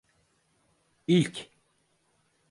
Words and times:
İlk… 1.07 1.49